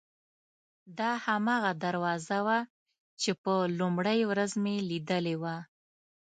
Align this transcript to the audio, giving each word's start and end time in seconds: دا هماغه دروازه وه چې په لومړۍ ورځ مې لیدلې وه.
دا 0.99 1.11
هماغه 1.25 1.71
دروازه 1.83 2.37
وه 2.45 2.59
چې 3.21 3.31
په 3.43 3.53
لومړۍ 3.79 4.19
ورځ 4.29 4.51
مې 4.63 4.75
لیدلې 4.89 5.35
وه. 5.41 5.57